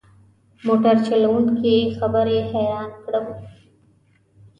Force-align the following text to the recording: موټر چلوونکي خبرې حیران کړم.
موټر 0.67 0.95
چلوونکي 1.07 1.75
خبرې 1.97 2.37
حیران 2.51 2.91
کړم. 3.05 3.25